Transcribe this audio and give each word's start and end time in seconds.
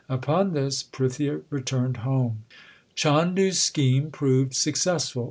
Upon 0.09 0.53
this 0.53 0.81
Prithia 0.81 1.41
returned 1.51 1.97
home. 1.97 2.43
Chandu 2.95 3.49
s 3.49 3.59
scheme 3.59 4.09
proved 4.09 4.55
successful. 4.55 5.19